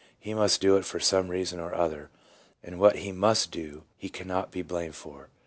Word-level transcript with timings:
He 0.19 0.33
must 0.33 0.61
do 0.61 0.77
it 0.77 0.83
for 0.85 0.99
some 0.99 1.27
reason 1.27 1.59
or 1.59 1.75
other, 1.75 2.09
and 2.63 2.79
what 2.79 2.95
he 2.95 3.11
MUST 3.11 3.51
do 3.51 3.83
he 3.97 4.09
cannot 4.09 4.49
be 4.49 4.63
blamed 4.63 4.95
for. 4.95 5.29